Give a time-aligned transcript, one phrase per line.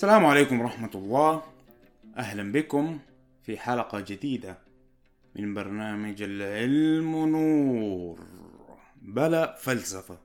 [0.00, 1.42] السلام عليكم ورحمة الله.
[2.16, 2.98] أهلا بكم
[3.42, 4.58] في حلقة جديدة
[5.36, 8.20] من برنامج العلم نور.
[9.02, 10.18] بلا فلسفة.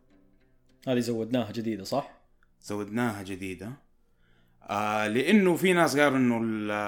[0.88, 2.12] هذه زودناها جديدة صح؟
[2.62, 3.72] زودناها جديدة.
[4.64, 6.36] آه لأنه في ناس قالوا إنه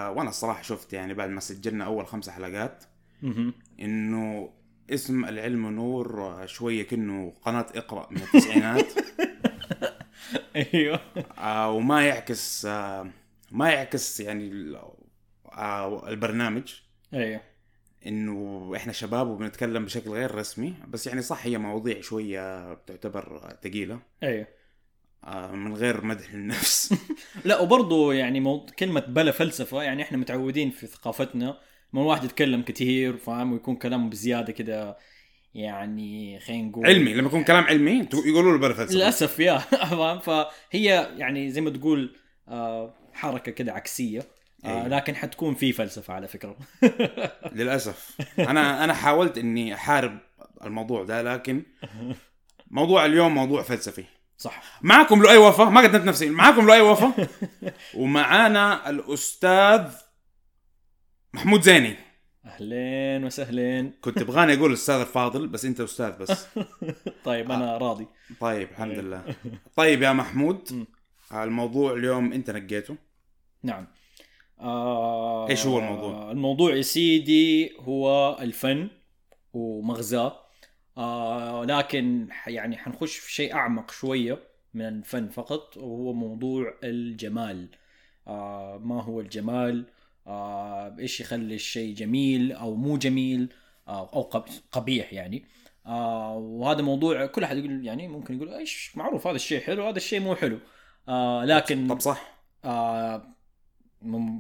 [0.10, 2.84] وأنا الصراحة شفت يعني بعد ما سجلنا أول خمس حلقات
[3.80, 4.50] إنه
[4.90, 8.86] اسم العلم نور شوية كأنه قناة إقرأ من التسعينات.
[10.74, 11.00] أيوه.
[11.38, 13.12] آه وما يعكس آه
[13.52, 14.76] ما يعكس يعني
[15.54, 16.74] آه البرنامج.
[17.14, 17.42] أيوه.
[18.06, 24.00] إنه إحنا شباب وبنتكلم بشكل غير رسمي بس يعني صح هي مواضيع شوية تعتبر ثقيلة.
[24.24, 24.48] أيوه.
[25.24, 26.94] آه من غير مدح للنفس.
[27.46, 28.66] لا وبرضه يعني مو...
[28.80, 31.58] كلمة بلا فلسفة يعني إحنا متعودين في ثقافتنا
[31.94, 34.98] من واحد يتكلم كثير فاهم؟ ويكون كلامه بزيادة كده
[35.58, 40.20] يعني خلينا نقول علمي لما يكون كلام علمي يقولوا له بلا فلسفه للأسف يا فاهم؟
[40.20, 42.16] فهي يعني زي ما تقول
[42.48, 44.20] آه حركة كده عكسية.
[44.66, 44.88] آه أيوة.
[44.88, 46.58] لكن حتكون في فلسفة على فكرة.
[47.58, 48.18] للأسف.
[48.40, 50.18] أنا أنا حاولت إني أحارب
[50.64, 51.64] الموضوع ده لكن
[52.72, 54.04] موضوع اليوم موضوع فلسفي.
[54.38, 54.80] صح.
[54.82, 56.30] معكم لؤي وفا؟ ما قدمت نفسي.
[56.30, 57.14] معكم لؤي وفا؟
[58.00, 59.92] ومعانا الأستاذ
[61.34, 62.07] محمود زيني
[62.48, 63.94] أهلين وسهلين.
[64.02, 66.48] كنت تبغاني أقول الأستاذ الفاضل بس أنت أستاذ بس.
[67.26, 68.08] طيب أنا راضي.
[68.40, 69.36] طيب الحمد لله.
[69.76, 70.88] طيب يا محمود مم.
[71.34, 72.96] الموضوع اليوم أنت نقيته؟
[73.64, 73.88] نعم.
[74.60, 78.90] آه إيش هو الموضوع؟ الموضوع يا سيدي هو الفن
[79.54, 80.40] ومغزاه
[80.98, 84.40] آه لكن يعني حنخش في شيء أعمق شوية
[84.74, 87.70] من الفن فقط وهو موضوع الجمال.
[88.28, 89.86] آه ما هو الجمال؟
[90.28, 93.54] آه إيش يخلي الشيء جميل أو مو جميل
[93.88, 95.46] آه قب- قبيح يعني.
[95.86, 99.98] آه وهذا موضوع كل أحد يقول يعني ممكن يقول إيش معروف هذا الشيء حلو هذا
[99.98, 100.60] الشيء مو حلو.
[101.10, 102.38] آه لكن طب صح.
[102.66, 103.34] آه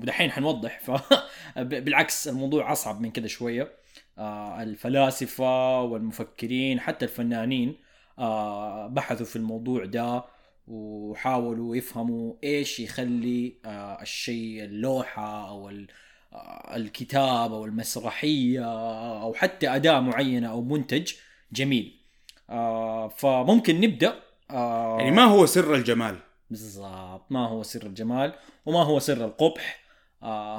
[0.01, 0.81] دحين حنوضح.
[1.57, 3.73] بالعكس الموضوع أصعب من كده شوية.
[4.17, 7.75] آه الفلاسفة والمفكرين حتى الفنانين
[8.19, 10.25] آه بحثوا في الموضوع ده.
[10.67, 15.69] وحاولوا يفهموا إيش يخلي آه الشيء اللوحة أو
[16.33, 18.65] آه، الكتاب أو المسرحية
[19.21, 21.13] أو حتى أداة معينة أو منتج
[21.51, 21.99] جميل.
[22.49, 24.13] آه فممكن نبدأ
[24.49, 26.17] يعني ما هو سر الجمال؟
[26.49, 28.33] بالضبط ما هو سر الجمال
[28.65, 29.87] وما هو سر القبح.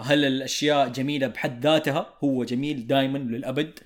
[0.03, 3.79] هل الأشياء جميلة بحد ذاتها؟ هو جميل دائما للأبد.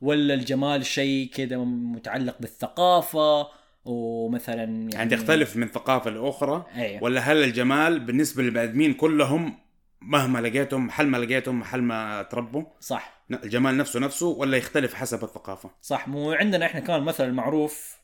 [0.00, 3.59] ولا الجمال شيء كذا متعلق بالثقافة؟
[3.90, 7.02] ومثلا يعني, يعني تختلف من ثقافة لأخرى؟ أيوه.
[7.02, 9.58] ولا هل الجمال بالنسبة للبني كلهم
[10.00, 13.24] مهما لقيتهم محل ما لقيتهم محل ما تربوا؟ صح.
[13.30, 16.08] الجمال نفسه نفسه ولا يختلف حسب الثقافة؟ صح.
[16.08, 17.96] مو عندنا إحنا كان المثل المعروف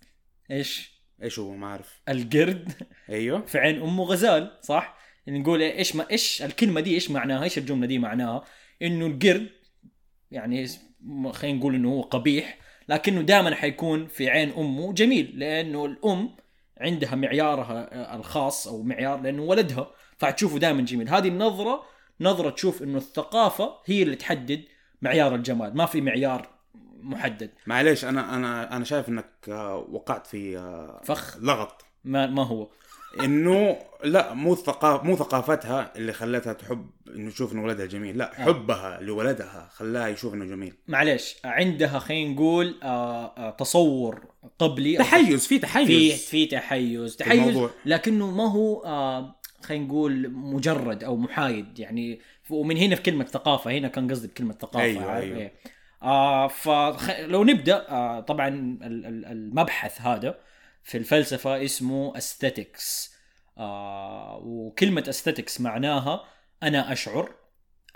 [0.50, 2.00] إيش؟ إيش هو؟ ما أعرف.
[2.08, 2.72] القرد.
[3.08, 3.46] أيوه.
[3.46, 4.96] في عين امه غزال صح؟
[5.26, 8.44] يعني نقول إيش ما إيش الكلمة دي إيش معناها؟ إيش الجملة دي معناها؟
[8.82, 9.50] إنه القرد
[10.30, 10.66] يعني
[11.32, 12.58] خلينا نقول إنه هو قبيح
[12.88, 16.36] لكنه دائما حيكون في عين أمه جميل لأنه الأم
[16.80, 21.08] عندها معيارها آه، الخاص أو معيار لأنه ولدها فحتشوفه دائما جميل.
[21.08, 21.82] هذه النظرة
[22.20, 24.62] نظرة تشوف إنه الثقافة هي اللي تحدد
[25.02, 26.48] معيار الجمال ما في معيار
[27.00, 27.50] محدد.
[27.66, 31.36] معليش أنا أنا أنا شايف إنك آه، وقعت في آه، فخ.
[31.40, 31.84] لغط.
[32.04, 32.68] ما ما هو.
[33.20, 38.30] إنه لا مو الثقافه مو ثقافتها اللي خلتها تحب إنه تشوف إنه ولدها جميل لا
[38.34, 44.24] حبها لولدها خلاها يشوف إنه جميل معليش عندها خلينا نقول آه آه تصور
[44.58, 47.70] قبلي تحيز في في تحيز في تحيز تحيز الموضوع.
[47.86, 53.70] لكنه ما هو آه خلينا نقول مجرد أو محايد يعني ومن هنا في كلمة ثقافة
[53.70, 55.38] هنا كان قصدي بكلمة ثقافة أيوة، أيوة.
[55.38, 55.52] إيه.
[56.02, 60.38] آه فلو نبدأ آه طبعا ال- ال- المبحث هذا
[60.86, 63.10] في الفلسفة اسمه aesthetics.
[63.58, 66.24] آه وكلمة aesthetics معناها
[66.62, 67.34] أنا أشعر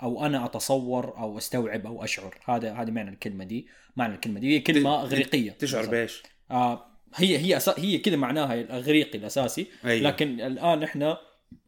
[0.01, 2.39] أو أنا أتصور أو أستوعب أو أشعر.
[2.45, 3.67] هذا هذا معنى الكلمة دي.
[3.95, 6.85] معنى الكلمة دي هي كلمة اغريقيه تشعر بإيش؟ آه
[7.15, 7.75] هي هي أسا...
[7.77, 9.67] هي كذا معناها الاغريقي الأساسي.
[9.85, 10.09] أيوة.
[10.09, 11.17] لكن الآن إحنا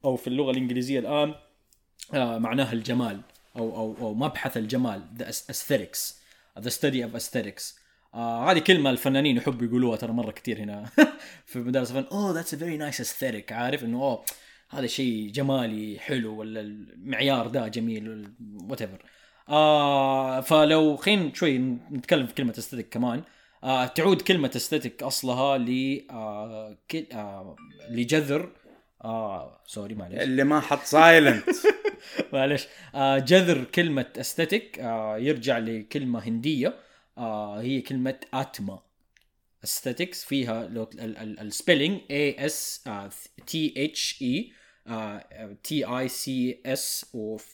[0.06, 1.36] أو في اللغة الإنجليزية الآن
[2.14, 3.22] آه معناها الجمال
[3.56, 5.04] أو أو أو مبحث الجمال.
[5.20, 6.14] The aesthetics.
[6.60, 7.83] The study of aesthetics.
[8.14, 10.90] آه هذه كلمة الفنانين يحبوا يقولوها ترى مرة كثير هنا.
[11.46, 12.06] في مدارس الفن.
[12.12, 13.52] أوه ذاتس a very nice aesthetic.
[13.52, 14.26] عارف إنه أوه
[14.70, 18.34] هذا شيء جمالي حلو ولا المعيار ده جميل
[18.70, 19.06] whatever
[19.50, 21.58] آه فلو خلينا شوي
[21.92, 23.24] نتكلم في كلمة aesthetic كمان.
[23.64, 26.78] آه تعود كلمة aesthetic أصلها ل آه
[27.14, 27.56] آه
[27.90, 28.50] لجذر.
[29.04, 31.44] آه sorry معلش اللي ما حط silent
[32.34, 36.74] معلش آه جذر كلمة aesthetic آه يرجع لكلمة هندية.
[37.18, 38.80] آه هي كلمة أتما
[39.64, 40.70] aesthetics فيها
[41.42, 42.84] ال spelling A E S
[43.48, 44.52] T H
[45.64, 47.06] E T I C S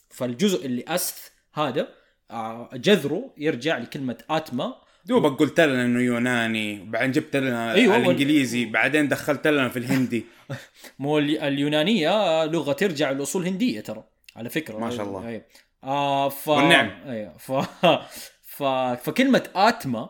[0.09, 1.87] فالجزء اللي اث هذا
[2.31, 4.75] آه، جذره يرجع لكلمة أتما
[5.05, 10.25] دوبك قلت لنا إنه يوناني وبعدين جبت لنا أيوة، الإنجليزي بعدين دخلت لنا في الهندي
[10.99, 14.03] مو ال- اليونانية لغة ترجع لاصول هنديه ترى
[14.35, 15.27] على فكرة ما شاء الله.
[15.27, 15.45] أيوة.
[15.83, 16.47] آه ف...
[16.47, 16.91] والنعم.
[17.09, 17.51] أيوه ف...
[18.59, 18.63] ف...
[19.03, 20.09] فكلمة آتما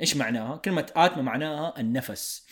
[0.00, 2.46] إيش معناها؟ كلمة آتما معناها النفس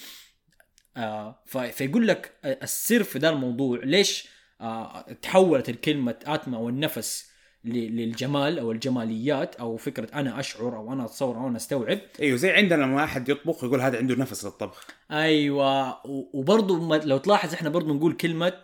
[0.96, 1.58] آه ف...
[1.58, 4.28] فيقول لك السر في ذا الموضوع ليش
[4.60, 7.30] آه تحولت الكلمة آتما والنفس.
[7.64, 12.50] للجمال أو الجماليات أو فكرة أنا أشعر أو أنا أتصور أو أنا أستوعب إيوه زي
[12.50, 17.94] عندنا لما واحد يطبخ يقول هذا عنده نفس للطبخ أيوه وبرضه لو تلاحظ إحنا برضه
[17.94, 18.62] نقول كلمة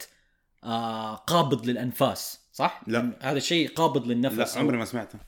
[0.64, 3.19] آه قابض للأنفاس صح؟ لا.
[3.20, 5.19] هذا شيء قابض للنفس لا عمري ما سمعته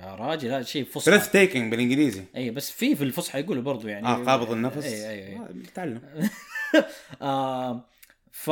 [0.00, 1.10] يا راجل هذا شيء فصحى.
[1.10, 2.22] breathtaking بالإنجليزي.
[2.36, 4.06] اي بس في في الفصحى يقولوا برضه يعني.
[4.06, 4.84] آه قابض النفس.
[4.84, 6.00] اي اي اي آه، تعلم.
[7.22, 7.84] آه
[8.32, 8.50] ف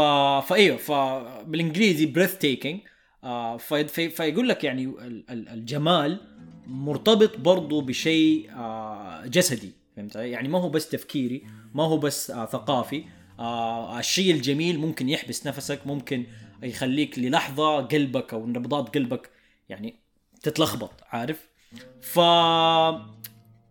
[0.49, 2.81] فايوه فبالانجليزي breathtaking
[3.25, 6.20] آه في في فيقول لك يعني ال- ال- الجمال
[6.67, 11.44] مرتبط برضو بشيء آه جسدي فهمت؟ يعني ما هو بس تفكيري
[11.75, 13.05] ما هو بس آه ثقافي.
[13.38, 16.26] آه الشيء الجميل ممكن يحبس نفسك ممكن
[16.62, 19.31] يخليك للحظة قلبك أو نبضات قلبك
[19.69, 20.04] يعني
[20.44, 21.49] تتلخبط عارف؟
[22.00, 22.19] ف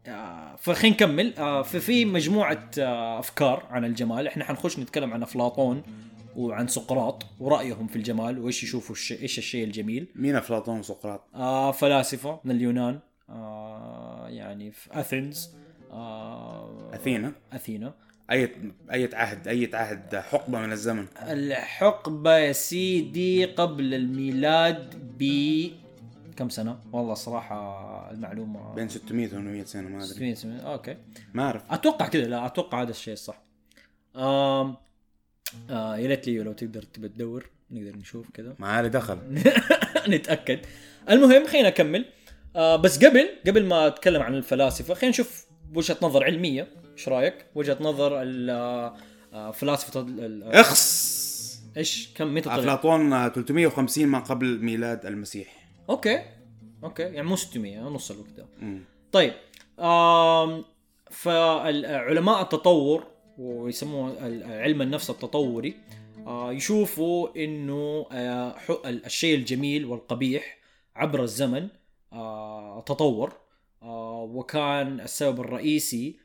[0.07, 4.27] آه، فخلينا نكمل آه، ففي مجموعة آه، أفكار عن الجمال.
[4.27, 5.83] إحنا حنخش نتكلم عن أفلاطون
[6.35, 10.07] وعن سقراط ورأيهم في الجمال وإيش يشوفوا الشيء إيش الشيء الجميل.
[10.15, 12.99] مين أفلاطون وسقراط؟ آه فلاسفة من اليونان.
[13.29, 15.49] آه يعني في أثينز.
[15.91, 17.93] آه أثينا؟ أثينا.
[18.31, 18.55] أي
[18.91, 25.23] أي عهد أي عهد حقبة من الزمن؟ الحقبة يا سيدي قبل الميلاد ب
[26.33, 30.07] كم سنة؟ والله صراحة المعلومة بين 600 و 800 سنة ما أدري.
[30.13, 30.97] 600 سنة أوكي.
[31.33, 31.61] ما أعرف.
[31.71, 33.41] أتوقع كذا لا أتوقع هذا الشيء الصح.
[34.15, 34.77] آم
[35.69, 38.55] آه يا ريت لي لو تقدر تبى تدور نقدر نشوف كذا.
[38.59, 39.17] ما لي دخل.
[40.09, 40.59] نتأكد.
[41.09, 42.05] المهم خلينا نكمل.
[42.55, 45.45] آه بس قبل قبل ما أتكلم عن الفلاسفة خلينا نشوف
[45.75, 46.67] وجهة نظر علمية.
[46.93, 48.95] إيش رأيك؟ وجهة نظر ال- آه،
[49.33, 51.13] آه، فلاسفة ال- اخس
[51.77, 55.62] إيش؟ كم؟ متى أفلاطون آه، 350 ما قبل ميلاد المسيح.
[55.89, 56.25] أوكي.
[56.83, 57.03] أوكي.
[57.03, 58.29] يعني مو 600 نص الوقت.
[58.29, 58.47] ده.
[59.11, 59.33] طيب
[59.79, 60.65] آم
[61.11, 63.07] فعلماء التطور
[63.37, 65.75] ويسموه علم النفس التطوري
[66.27, 70.57] آه، يشوفوا إنه آه، الشيء الجميل والقبيح
[70.95, 71.67] عبر الزمن
[72.13, 73.43] آه، تطور.
[73.81, 76.19] وكان السبب الرئيسي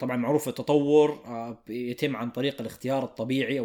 [0.00, 1.18] طبعا معروف التطور
[1.68, 3.58] يتم عن طريق الاختيار الطبيعي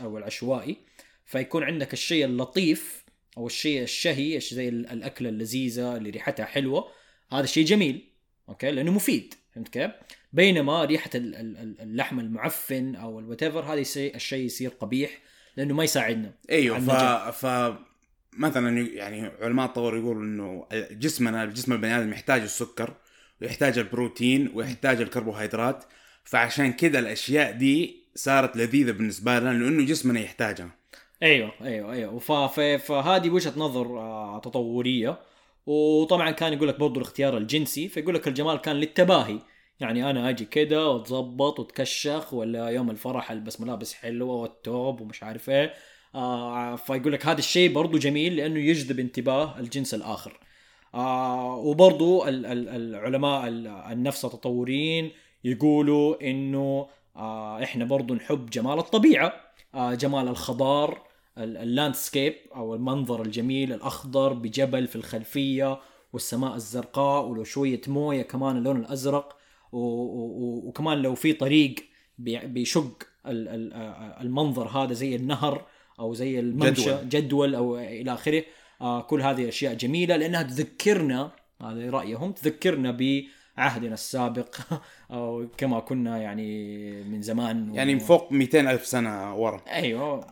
[0.00, 0.76] أو العشوائي.
[1.24, 3.05] فيكون عندك الشيء اللطيف
[3.36, 6.88] أو الشيء الشهي زي ال- الأكلة اللذيذة اللي ريحتها حلوة
[7.32, 8.08] هذا شيء جميل
[8.48, 9.90] أوكي؟ لأنه مفيد فهمت كيف؟
[10.32, 15.18] بينما ريحة ال- ال- ال- اللحم المعفن أو ال whatever هذا الشيء يصير قبيح
[15.56, 16.90] لأنه ما يساعدنا أيوه ف...
[17.46, 17.74] ف
[18.38, 22.94] مثلا يعني علماء التطور يقولوا إنه جسمنا جسم البني آدم يحتاج السكر
[23.42, 25.84] ويحتاج البروتين ويحتاج الكربوهيدرات
[26.24, 30.70] فعشان كده الأشياء دي صارت لذيذة بالنسبة لنا لأنه جسمنا يحتاجها.
[31.22, 31.52] أيوه.
[31.62, 32.18] أيوه أيوه.
[32.78, 35.18] فهذه وجهة نظر آه، تطورية.
[35.66, 39.38] وطبعا كان يقول لك برضه الاختيار الجنسي فيقول لك الجمال كان للتباهي.
[39.80, 45.50] يعني أنا أجي كده وأتظبط وأتكشخ ولا يوم الفرح ألبس ملابس حلوة والتوب ومش عارف
[45.50, 45.74] إيه.
[46.14, 50.40] آه فيقول لك هذا الشيء برضه جميل لأنه يجذب انتباه الجنس الآخر.
[50.94, 51.56] آه
[52.46, 55.10] ال- العلماء ال- النفس التطوريين
[55.44, 59.32] يقولوا إنه آه إحنا برضو نحب جمال الطبيعة
[59.74, 60.98] آه جمال الخضار ال-
[61.38, 65.80] اللاندسكيب أو المنظر الجميل الأخضر بجبل في الخلفية
[66.12, 69.36] والسماء الزرقاء ولو شوية موية كمان اللون الأزرق
[69.72, 71.74] وكمان لو في طريق
[72.18, 73.72] بي- بيشق ال- ال-
[74.20, 75.66] المنظر هذا زي النهر
[76.00, 77.08] أو زي الممشى جدول.
[77.08, 78.42] جدول, أو إلى آخره
[78.80, 82.90] آه كل هذه أشياء جميلة لأنها تذكرنا هذا رأيهم تذكرنا
[83.56, 84.54] بعهدنا السابق
[85.10, 87.70] أو كما كنا يعني من زمان.
[87.70, 87.74] و...
[87.74, 89.60] يعني من فوق 200 ألف سنة ورا.
[89.72, 90.26] أيوه.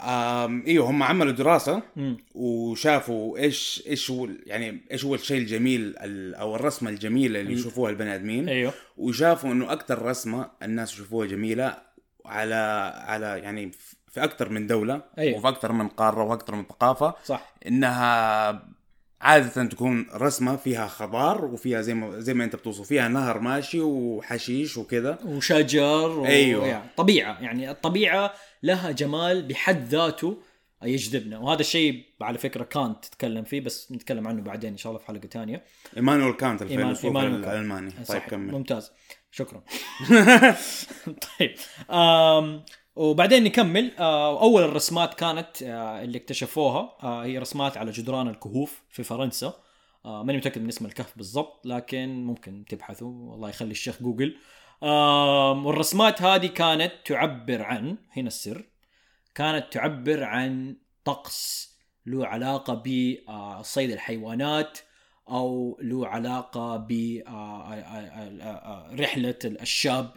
[0.66, 2.16] إيوه هم عملوا دراسة مم.
[2.34, 7.90] وشافوا إيش إيش هو يعني إيش هو الشيء الجميل ال- أو الرسمة الجميلة اللي يشوفوها
[7.90, 8.48] البني آدمين.
[8.48, 8.72] أيوه.
[8.96, 11.76] وشافوا إنه أكثر رسمة الناس يشوفوها جميلة
[12.26, 12.54] على
[13.06, 13.70] على يعني
[14.08, 15.38] في أكثر من دولة أيوة.
[15.38, 17.14] وفي أكثر من قارة وأكثر من ثقافة.
[17.24, 17.54] صح.
[17.66, 18.62] إنها
[19.20, 23.80] عادة تكون رسمة فيها خضار وفيها زي ما زي ما انت بتوصف فيها نهر ماشي
[23.80, 25.18] وحشيش وكذا.
[25.24, 26.26] وشجر و...
[26.26, 26.66] أيوة.
[26.66, 30.42] يعني طبيعة يعني الطبيعة لها جمال بحد ذاته
[30.82, 31.38] يجذبنا.
[31.38, 35.06] وهذا الشيء على فكرة كانت تتكلم فيه بس نتكلم عنه بعدين إن شاء الله في
[35.06, 35.64] حلقة ثانية.
[35.96, 37.44] إيمانويل كانت إيمان- الفيلسوف كانت.
[37.46, 37.90] الألماني.
[38.08, 38.52] طيب كمل.
[38.52, 38.92] ممتاز.
[39.30, 39.62] شكرا.
[41.38, 41.54] طيب
[41.90, 42.64] آم
[42.96, 43.92] وبعدين نكمل.
[43.98, 49.54] آه، أول الرسمات كانت آه، اللي اكتشفوها آه، هي رسمات على جدران الكهوف في فرنسا.
[50.04, 54.36] ماني متأكد من اسم الكهف بالضبط لكن ممكن تبحثوا والله يخلي الشيخ جوجل.
[55.64, 58.64] والرسمات هذه كانت تعبر عن هنا السر
[59.34, 61.70] كانت تعبر عن طقس
[62.06, 64.78] له علاقة بصيد الحيوانات
[65.28, 66.76] أو له علاقة
[68.96, 70.16] برحله الشاب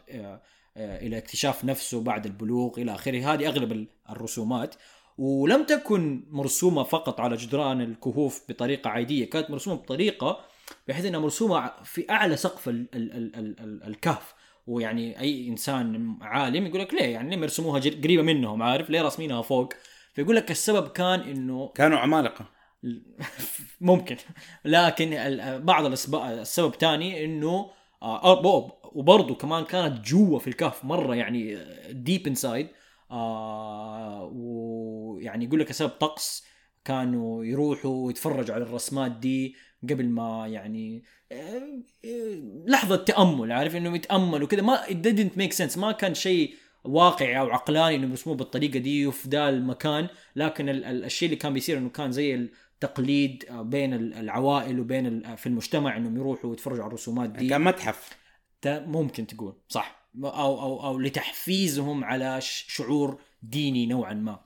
[0.77, 3.34] إلى اكتشاف نفسه بعد البلوغ إلى آخره.
[3.34, 4.75] هذه أغلب ال- الرسومات.
[5.17, 10.39] ولم تكن مرسومة فقط على جدران الكهوف بطريقة عادية كانت مرسومة بطريقة
[10.88, 14.34] بحيث إنها مرسومة في أعلى سقف ال ال ال ال ال الكهف.
[14.67, 19.01] ويعني أي إنسان عالم يقول لك ليه؟ يعني ليه يرسموها جر- قريبة منهم عارف؟ ليه
[19.01, 19.74] راسمينها فوق؟
[20.13, 22.46] فيقول لك السبب كان إنه كانوا عمالقة.
[23.81, 24.17] ممكن.
[24.65, 25.10] لكن
[25.63, 27.69] بعض السبب تاني إنه
[28.01, 28.34] آه
[28.94, 31.58] وبرضه كمان كانت جوا في الكهف مرة يعني
[31.91, 32.67] deep inside
[33.12, 36.46] آه ويعني يقول لك سبب طقس
[36.86, 39.56] كانوا يروحوا يتفرجوا على الرسمات دي
[39.89, 41.62] قبل ما يعني آه،
[42.65, 45.77] لحظة تأمل عارف؟ إنهم يتأملوا كذا ما didn't make sense.
[45.77, 46.53] ما كان شيء
[46.84, 50.08] واقعي أو عقلاني انهم يرسموه بالطريقة دي وفي ذا المكان.
[50.36, 55.36] لكن ال- ال- الشيء اللي كان بيصير إنه كان زي التقليد بين ال- العوائل وبين
[55.36, 57.50] في المجتمع إنهم يروحوا يتفرجوا على الرسومات دي.
[57.50, 58.10] كان متحف.
[58.66, 60.08] ممكن تقول صح.
[60.24, 64.40] أو أو أو لتحفيزهم على شعور ديني نوعا ما.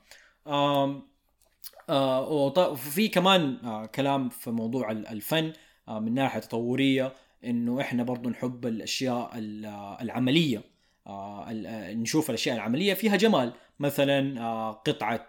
[0.46, 1.02] آه
[2.30, 5.52] وط- في كمان آه كلام في موضوع ال- الفن
[5.88, 7.12] آه من ناحية تطورية
[7.44, 9.66] إنه إحنا برضو نحب الأشياء ال-
[10.00, 10.62] العملية.
[11.08, 13.52] ال- نشوف الأشياء العملية فيها جمال.
[13.80, 15.26] مثلا قطعة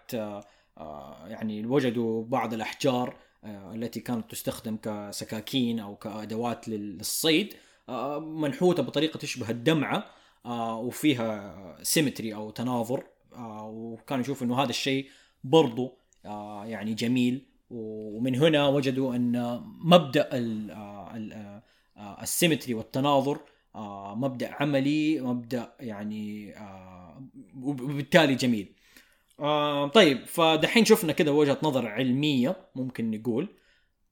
[1.26, 7.54] يعني وجدوا بعض الأحجار التي كانت تستخدم كسكاكين أو كأدوات لل- للصيد.
[8.20, 10.04] منحوته بطريقة تشبه الدمعة
[10.46, 13.04] آه وفيها سيمتري أو تناظر.
[13.36, 15.06] آه وكانوا يشوفوا إنه هذا الشيء
[15.44, 15.92] برضو
[16.26, 17.46] آه يعني جميل.
[17.70, 21.62] ومن هنا وجدوا أن مبدأ ال- آه، ال- آه،
[21.96, 23.38] آه، السيمتري والتناظر
[23.74, 27.22] آه، مبدأ عملي مبدأ يعني آه،
[27.62, 28.72] وبالتالي جميل.
[29.40, 33.48] آه، طيب فدحين شفنا كده وجهة نظر علمية ممكن نقول.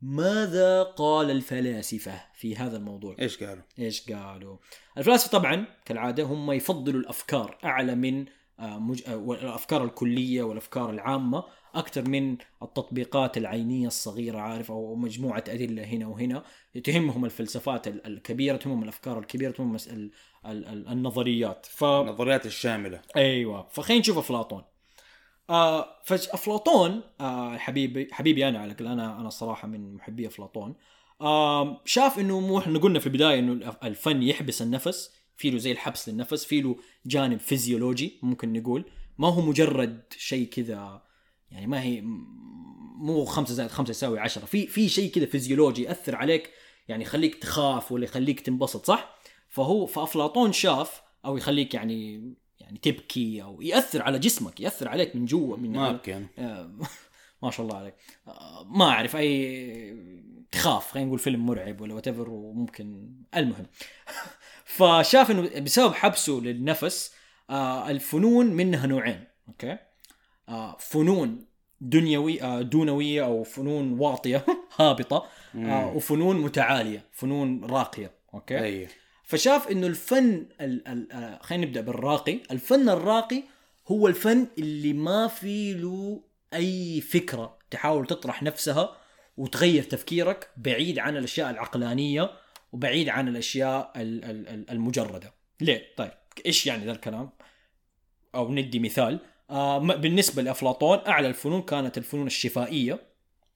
[0.02, 4.56] ماذا قال الفلاسفة في هذا الموضوع إيش قالوا؟ إيش قالوا؟
[4.98, 8.24] الفلاسفة طبعا كالعادة هم يفضلوا الأفكار أعلى من
[8.60, 9.02] آه، مج...
[9.08, 11.44] آه، الأفكار الكلية والأفكار العامة
[11.74, 16.44] أكثر من التطبيقات العينية الصغيرة عارف أو مجموعة أدلة هنا وهنا
[16.84, 19.76] تهمهم الفلسفات ال- الكبيرة تهمهم الأفكار الكبيرة تهمهم.
[20.46, 24.62] النظريات ف النظريات الشاملة أيوه فخلينا نشوف أفلاطون
[25.52, 30.74] آه فافلاطون آه حبيبي حبيبي أنا على أنا أنا الصراحة من محبي أفلاطون.
[31.20, 35.72] آه شاف إنه مو إحنا قلنا في البداية إنه الفن يحبس النفس في له زي
[35.72, 38.84] الحبس للنفس في له جانب فيزيولوجي ممكن نقول.
[39.18, 41.02] ما هو مجرد شيء كذا
[41.50, 42.00] يعني ما هي
[42.96, 44.44] مو خمسة زائد خمسة يساوي عشرة.
[44.44, 46.50] في في شيء كذا فيزيولوجي يأثر عليك
[46.88, 49.18] يعني يخليك تخاف ولا يخليك تنبسط صح؟
[49.48, 52.32] فهو فأفلاطون شاف أو يخليك يعني
[52.62, 56.26] يعني تبكي أو يأثر على جسمك يأثر عليك من جوا من ما أبكي أنا.
[56.38, 56.70] آه،
[57.42, 57.94] ما شاء الله عليك.
[58.28, 59.96] آه، ما أعرف أي
[60.52, 63.66] تخاف خلينا نقول فيلم مرعب ولا وات وممكن المهم.
[64.64, 67.14] فشاف إنه بسبب حبسه للنفس
[67.50, 69.78] آه، الفنون منها نوعين أوكي؟
[70.78, 71.44] فنون
[71.80, 74.46] دنيوي دونوية أو فنون واطية
[74.80, 75.26] هابطة
[75.94, 78.88] وفنون متعالية فنون راقية أوكي؟ أيوه
[79.22, 82.38] فشاف إنه الفن ال ال آه، خلينا نبدأ بالراقي.
[82.50, 83.42] الفن الراقي
[83.88, 86.22] هو الفن اللي ما في له
[86.54, 87.58] أي فكرة.
[87.70, 88.96] تحاول تطرح نفسها
[89.36, 92.30] وتغير تفكيرك بعيد عن الأشياء العقلانية
[92.72, 95.32] وبعيد عن الأشياء ال- ال- ال- المجردة.
[95.60, 96.10] ليه؟ طيب
[96.46, 97.30] إيش يعني ذا الكلام؟
[98.34, 99.20] أو ندي مثال.
[99.50, 103.00] آه بالنسبة لأفلاطون أعلى الفنون كانت الفنون الشفائية.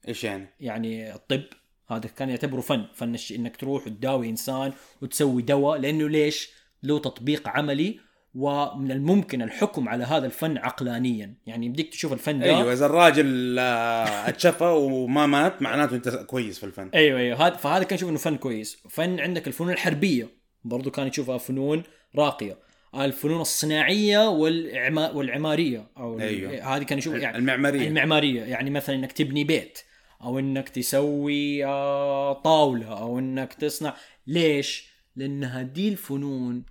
[0.07, 1.43] إيش يعني؟ يعني الطب.
[1.89, 6.49] هذا كان يعتبره فن فن الش- إنك تروح وتداوي إنسان وتسوي دواء لأنه ليش؟
[6.83, 7.99] له تطبيق عملي
[8.35, 11.33] ومن الممكن الحكم على هذا الفن عقلانيا.
[11.45, 16.59] يعني يمديك تشوف الفن ده أيوه إذا الراجل آه، اتشفى وما مات معناته أنت كويس
[16.59, 16.89] في الفن.
[16.95, 17.47] أيوه أيوه.
[17.47, 18.77] هذا فهذا كان يشوف إنه فن كويس.
[18.89, 20.29] فن عندك الفنون الحربية
[20.63, 21.83] برضو كان يشوفها فنون
[22.15, 22.57] راقية.
[22.95, 26.75] الفنون الصناعية والعما والعمارية أو أيوه.
[26.75, 27.87] هذه كان يشوف يعني المعمارية.
[27.87, 28.41] المعمارية.
[28.43, 29.79] يعني مثلا إنك تبني بيت.
[30.21, 33.95] أو إنك تسوي آه، طاولة أو إنك تصنع
[34.27, 36.63] ليش؟ لانها دي الفنون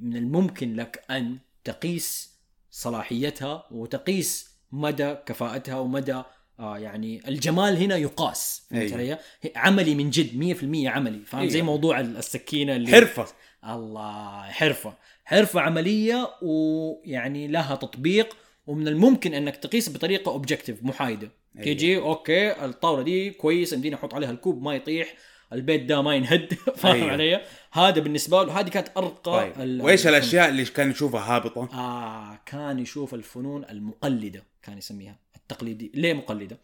[0.00, 2.30] من الممكن لك أن تقيس
[2.70, 6.22] صلاحيتها وتقيس مدى كفاءتها ومدى
[6.58, 9.18] آه يعني الجمال هنا يقاس فهمت أيوه.
[9.44, 10.56] علي؟ عملي من جد
[10.86, 11.66] 100% عملي فاهم زي أيوه.
[11.66, 13.26] موضوع السكينة اللي حرفة
[13.64, 14.94] الله حرفة
[15.24, 18.36] حرفة عملية ويعني لها تطبيق
[18.70, 21.64] ومن الممكن أنك تقيس بطريقة objective محايده أيوة.
[21.64, 25.14] تيجي أوكي الطاولة دي كويس يمديني أحط عليها الكوب ما يطيح
[25.52, 27.10] البيت ده ما ينهد فاهم أيوة.
[27.12, 30.16] علي؟ هذا بالنسبة له هذه كانت أرقى طيب ال- وإيش الفنون.
[30.18, 36.58] الأشياء اللي كان يشوفها هابطة؟ آه كان يشوف الفنون المقلدة كان يسميها التقليدي ليه مقلدة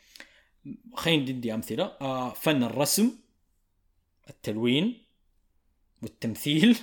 [0.94, 3.10] خلينا ندي أمثلة آه فن الرسم
[4.30, 4.98] التلوين
[6.02, 6.78] والتمثيل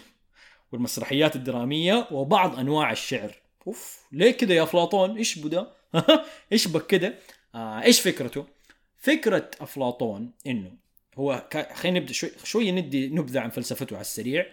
[0.72, 3.32] والمسرحيات الدرامية وبعض أنواع الشعر
[3.67, 5.72] أوف ليه كده يا أفلاطون؟ إيش بدا
[6.51, 7.15] إيش بك كده؟
[7.55, 8.46] آه إيش فكرته؟
[8.98, 10.72] فكرة أفلاطون إنه
[11.17, 14.46] هو كا- خلينا نبدأ شوي شوية ندي نبذة عن فلسفته على السريع.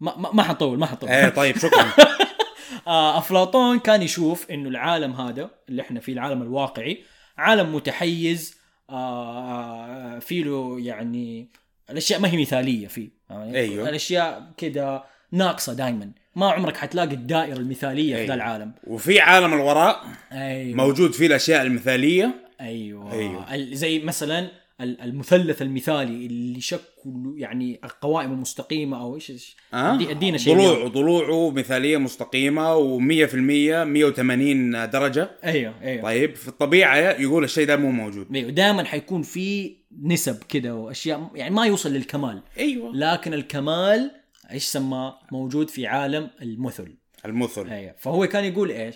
[0.00, 1.92] ما ما, ما حنطول ما حنطول إيه طيب شكرا.
[2.86, 7.02] آه، أفلاطون كان يشوف إنه العالم هذا اللي إحنا فيه العالم الواقعي
[7.38, 8.56] عالم متحيز
[8.90, 11.48] آه، فيه له يعني
[11.90, 13.08] الأشياء ما هي مثالية فيه.
[13.30, 13.88] يعني أيوه.
[13.88, 18.34] الأشياء كده ناقصة دائما ما عمرك حتلاقي الدائرة المثالية في ذا أيوه.
[18.34, 18.72] العالم.
[18.86, 20.02] وفي عالم الوراء
[20.32, 20.76] أيوه.
[20.76, 22.34] موجود فيه الأشياء المثالية.
[22.60, 23.54] أيوه.
[23.54, 24.48] ال- زي مثلا
[24.80, 30.88] ال- المثلث المثالي اللي شكله يعني القوائم المستقيمة أو إيش إيش؟ أدي- أدينا شيء ضلوع
[30.88, 35.30] ضلوعه مثالية مستقيمة و100% 180 درجة.
[35.44, 36.02] أيوه أيوه.
[36.02, 38.36] طيب في الطبيعة يقول الشيء ده مو موجود.
[38.36, 38.50] أيوه.
[38.50, 42.42] دائما حيكون في نسب كده وأشياء يعني ما يوصل للكمال.
[42.58, 42.96] أيوه.
[42.96, 44.10] لكن الكمال
[44.50, 46.96] إيش سماه موجود في عالم المثل.
[47.24, 47.68] المثل.
[47.68, 47.94] أيوه.
[47.98, 48.94] فهو كان يقول إيش؟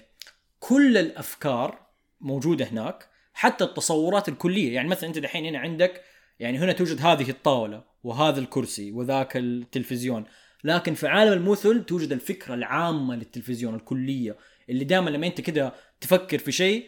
[0.58, 1.86] كل الأفكار
[2.20, 4.74] موجودة هناك حتى التصورات الكلية.
[4.74, 6.02] يعني مثلا أنت دحين هنا عندك
[6.40, 10.24] يعني هنا توجد هذه الطاولة وهذا الكرسي وذاك التلفزيون.
[10.64, 14.36] لكن في عالم المثل توجد الفكرة العامة للتلفزيون الكلية
[14.70, 16.86] اللي دائما لما أنت كده تفكر في شيء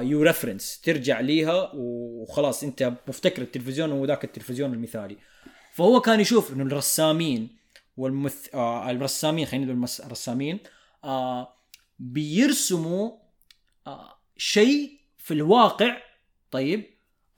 [0.00, 5.16] you reference ترجع ليها وخلاص أنت مفتكر التلفزيون هو ذاك التلفزيون المثالي.
[5.74, 7.59] فهو كان يشوف إنه الرسامين
[7.96, 8.54] والمث...
[8.54, 10.58] آه الرسامين خلينا نقول الرسامين
[11.04, 11.54] آه
[11.98, 13.10] بيرسموا
[13.86, 15.96] آه شيء في الواقع
[16.50, 16.84] طيب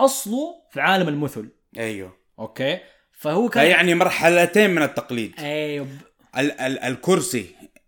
[0.00, 1.48] أصله في عالم المثل.
[1.79, 2.16] أيوه.
[2.38, 2.79] أوكي؟
[3.12, 5.33] فهو كان يعني مرحلتين من التقليد.
[5.38, 5.87] أيوه.
[6.38, 7.46] ال- ال- الكرسي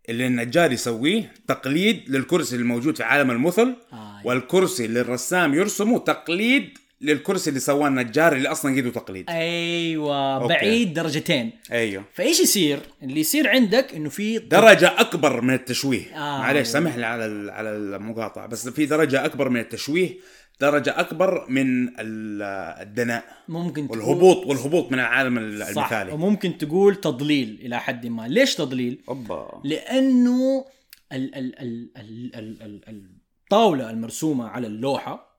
[0.08, 4.20] اللي النجار يسويه تقليد للكرسي الموجود في عالم المثل آه.
[4.24, 10.48] والكرسي اللي الرسام يرسمه تقليد للكرسي اللي سواه النجار اللي أصلا قيده تقليد أيوه أوكي.
[10.54, 16.38] بعيد درجتين أيوه فإيش يصير؟ اللي يصير عندك إنه في درجة أكبر من التشويه آه.
[16.38, 20.16] معليش سامح لي على على المقاطعة بس في درجة أكبر من التشويه
[20.60, 22.42] درجة أكبر من ال-
[22.82, 28.06] الدناء ممكن تقول- والهبوط والهبوط من العالم ال- صح المثالي وممكن تقول تضليل إلى حد
[28.06, 30.64] ما، ليش تضليل؟ أوبا لأنه
[31.12, 33.10] ال ال ال ال ال ال
[33.44, 35.33] الطاولة المرسومة على اللوحة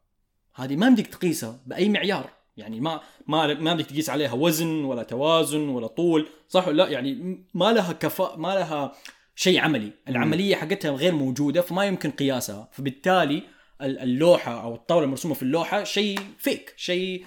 [0.55, 2.29] هذه ما بدك تقيسها بأي معيار.
[2.57, 6.27] يعني ما ما ما بدك تقيس عليها وزن ولا توازن ولا طول.
[6.49, 8.91] صح ولا؟ لا يعني ما لها كفاء ما لها
[9.35, 9.91] شيء عملي.
[10.07, 12.69] العملية حقتها غير موجودة فما يمكن قياسها.
[12.71, 13.43] فبالتالي
[13.81, 17.25] ال- اللوحة أو الطاولة المرسومة في اللوحة شيء فيك شيء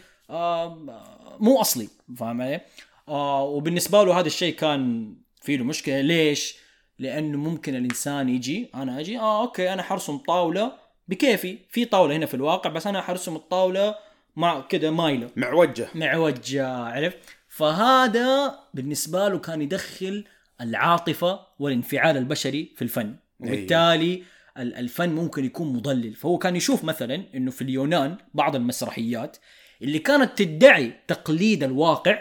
[1.40, 1.88] مو أصلي.
[2.16, 2.60] فاهم علي؟
[3.08, 6.00] آه وبالنسبة له هذا الشيء كان في له مشكلة.
[6.00, 6.56] ليش؟
[6.98, 10.72] لأنه ممكن الإنسان يجي أنا أجي آه أوكي أنا حرسم طاولة
[11.08, 13.94] بكيفي في طاولة هنا في الواقع بس أنا حرسم الطاولة
[14.36, 15.30] مع كده مايلة.
[15.36, 15.88] معوجة.
[15.94, 17.18] معوجة عرفت؟
[17.48, 20.24] فهذا بالنسبة له كان يدخل
[20.60, 23.16] العاطفة والانفعال البشري في الفن.
[23.40, 24.22] وبالتالي
[24.58, 26.14] ال- الفن ممكن يكون مضلل.
[26.14, 29.36] فهو كان يشوف مثلا إنه في اليونان بعض المسرحيات
[29.82, 32.18] اللي كانت تدعي تقليد الواقع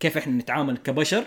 [0.00, 1.24] كيف إحنا نتعامل كبشر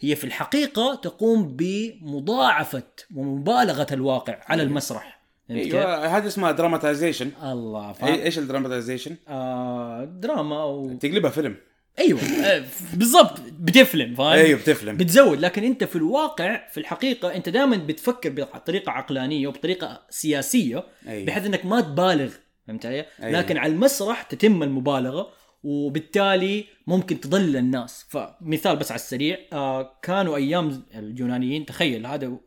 [0.00, 2.82] هي في الحقيقة تقوم بمضاعفة
[3.14, 5.02] ومبالغة الواقع على المسرح.
[5.02, 11.30] فهمت كيف؟ أيوه هذه اسمها dramatization الله فاهم إيش ال dramatization؟ آه دراما أو تقلبها
[11.30, 11.56] فيلم
[11.98, 17.48] أيوه آه، بالضبط بتفلم فاهم أيوه بتفلم بتزود لكن أنت في الواقع في الحقيقة أنت
[17.48, 21.26] دائما بتفكر بطريقة عقلانية وبطريقة سياسية أيوة.
[21.26, 22.32] بحيث إنك ما تبالغ
[22.66, 23.40] فهمت علي؟ أيوة.
[23.40, 30.36] لكن على المسرح تتم المبالغة وبالتالي ممكن تضل الناس فمثال بس على السريع آه كانوا
[30.36, 32.38] أيام اليونانيين تخيل هذا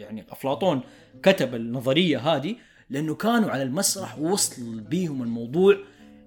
[0.00, 0.80] يعني أفلاطون
[1.22, 2.56] كتب النظرية هذه
[2.90, 5.76] لأنه كانوا على المسرح وصل بيهم الموضوع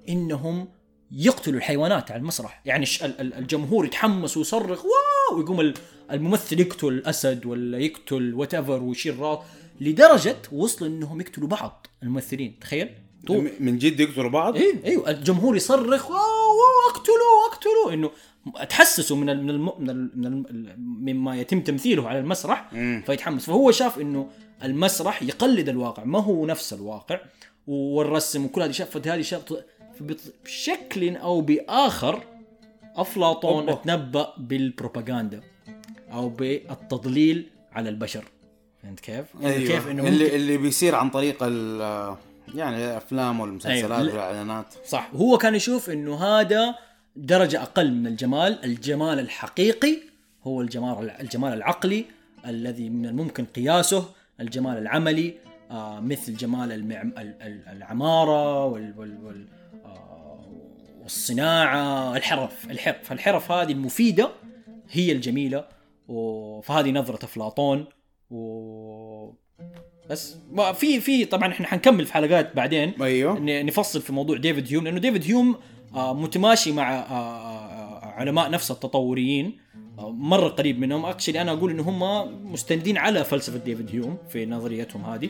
[0.10, 0.68] إنهم
[1.12, 2.62] يقتلوا الحيوانات على المسرح.
[2.66, 2.86] يعني
[3.20, 5.38] الجمهور يتحمس ويصرخ wow!
[5.40, 5.74] ويقوم ال-
[6.12, 9.40] الممثل يقتل الأسد ولا يقتل whatever ويشيل راس
[9.82, 12.60] لدرجة وصلوا إنهم يقتلوا بعض الممثلين.
[12.60, 12.90] تخيل؟
[13.28, 13.52] طول.
[13.60, 17.94] من جد يقتلوا بعض؟ أيوه أيوه الجمهور يصرخ واو واو اقتلوا اقتلوا!
[17.94, 18.12] إنه
[18.70, 23.04] تحسسوا من ال من الم من, ال من ال مما يتم تمثيله على المسرح مم.
[23.06, 24.30] فيتحمس فهو شاف إنه
[24.64, 27.20] المسرح يقلد الواقع ما هو نفس الواقع
[27.68, 29.22] والرسم وكل هذه شافت هذه
[30.00, 32.24] فبط- بشكل أو بآخر
[32.96, 33.82] أفلاطون.
[33.82, 35.42] تنبأ بالبروباغندا
[36.14, 38.24] أو بالتضليل على البشر
[38.84, 39.68] فهمت كيف؟ أيوة.
[39.68, 41.44] كيف إنه اللي ممكن اللي بيصير عن طريق
[42.56, 44.14] يعني الافلام والمسلسلات أيوة.
[44.14, 46.76] والإعلانات صح هو كان يشوف إنه هذا
[47.16, 49.98] درجة أقل من الجمال، الجمال الحقيقي
[50.44, 52.06] هو الجمال الجمال العقلي
[52.46, 55.34] الذي من الممكن قياسه، الجمال العملي
[55.72, 56.72] آه مثل جمال
[57.68, 59.46] العمارة وال وال وال
[59.86, 60.40] آه
[61.04, 63.12] والصناعة الحرف الحرف.
[63.12, 64.30] الحرف هذه المفيدة
[64.92, 65.66] هي الجميلة
[66.64, 67.86] فهذه نظرة أفلاطون
[68.32, 69.32] و
[70.10, 72.94] بس ما- في في طبعا إحنا حنكمل في حلقات بعدين.
[73.02, 73.40] أيوه.
[73.40, 75.56] نفصل في موضوع ديفيد هيوم لأنه ديفيد هيوم
[75.94, 79.58] متماشي مع آه، آه، علماء نفس التطوريين.
[80.00, 81.06] آه، مرة قريب منهم.
[81.06, 82.02] actually أنا أقول إن هم
[82.52, 85.30] مستندين على فلسفة ديفيد هيوم في نظريتهم هذه.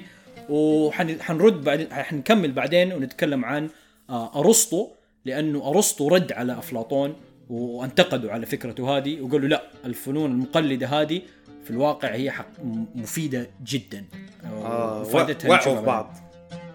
[0.50, 3.70] وحنرد بعدين حنكمل بعدين ونتكلم عن
[4.10, 4.88] آه، أرسطو
[5.26, 7.13] لأنه أرسطو رد على أفلاطون
[7.50, 11.22] وانتقده على فكرته هذه وقالوا لا الفنون المقلدة هذه
[11.63, 12.48] في الواقع هي حق
[12.96, 14.06] مفيدة جدا.
[14.46, 16.13] آه وفائدتها وعوا في بعض.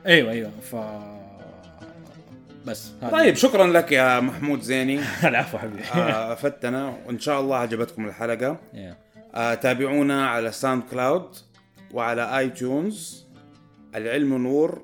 [0.06, 0.50] أيوه أيوه.
[0.50, 0.74] ف
[2.66, 2.92] بس.
[3.02, 3.10] هذا.
[3.10, 5.00] طيب شكرا لك يا محمود زيني.
[5.28, 5.82] العفو حبيبي.
[5.84, 8.56] آه، افدتنا وإن شاء الله عجبتكم الحلقة.
[9.34, 11.28] آه، تابعونا على ساوند كلاود
[11.92, 13.26] وعلى اي تيونز
[13.94, 14.82] العلم نور.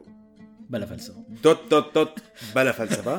[0.70, 1.14] بلا فلسفة.
[1.44, 2.18] dot dot dot
[2.54, 3.18] بلا فلسفة.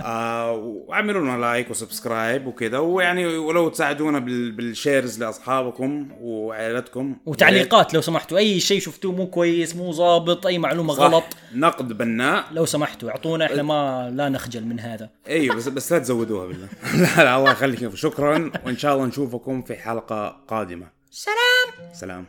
[0.00, 7.16] آه واعملوا لنا like و subscribe وكذا ويعني ولو تساعدونا بال- بال shares لأصحابكم وعائلتكم.
[7.26, 8.38] وتعليقات لو سمحتوا.
[8.38, 11.02] أي شيء شفتوه مو كويس مو ظابط أي معلومة صح.
[11.02, 11.24] غلط.
[11.54, 15.10] نقد بناء لو سمحتوا أعطونا إحنا ما لا نخجل من هذا.
[15.28, 16.68] إيوه بس بس لا تزودوها بالله.
[17.16, 20.86] لا لا الله يخليكم شكرا وإن شاء الله نشوفكم في حلقة قادمة.
[21.10, 21.92] سلام!
[21.92, 22.24] سلام.